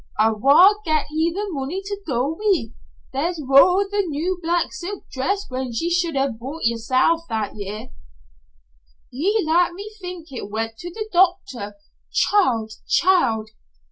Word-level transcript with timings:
"An' 0.17 0.41
whaur 0.41 0.79
gat 0.83 1.05
he 1.09 1.31
the 1.31 1.45
money 1.51 1.79
to 1.85 1.99
go 2.07 2.35
wi'? 2.35 2.73
There's 3.13 3.37
whaur 3.39 3.87
the 3.87 4.01
new 4.07 4.39
black 4.41 4.73
silk 4.73 5.07
dress 5.11 5.45
went 5.51 5.79
ye 5.79 5.91
should 5.91 6.15
ha' 6.17 6.29
bought 6.39 6.63
yersel' 6.63 7.23
that 7.29 7.55
year. 7.55 7.89
Ye 9.11 9.43
lat 9.45 9.73
me 9.73 9.91
think 10.01 10.31
it 10.31 10.49
went 10.49 10.77
to 10.79 10.89
the 10.89 11.07
doctor. 11.13 11.75
Child! 12.11 12.71
Child!" 12.87 13.51